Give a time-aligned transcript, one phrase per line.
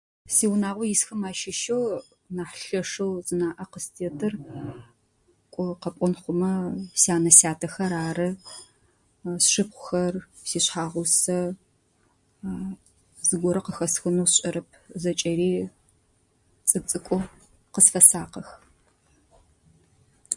[0.35, 1.83] Сиунагъо исхэм ащыщэу
[2.35, 4.33] нахь лъэшэу зынаӏэ къыстетыр,
[5.53, 6.51] кӏо къэпӏон хъумэ:
[7.01, 8.29] сянэ сятэхэ ары,
[9.43, 10.13] сшыпхъухэр,
[10.47, 11.39] сишъхъэгъусэ.
[13.27, 14.67] Зыгорэ къыхэсхынэу сшӏэрэп,
[15.01, 15.51] зэкӏэри
[16.69, 17.21] цӏыкӏу-цӏыкӏоу
[17.73, 18.49] къысфэсакъых.